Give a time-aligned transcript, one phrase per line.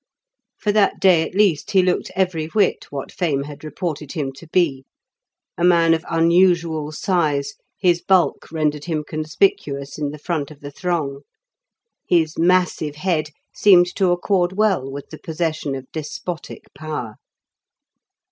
[0.57, 4.47] For that day at least he looked every whit what fame had reported him to
[4.47, 4.83] be.
[5.59, 10.71] A man of unusual size, his bulk rendered him conspicuous in the front of the
[10.71, 11.19] throng.
[12.09, 17.17] His massive head seemed to accord well with the possession of despotic power.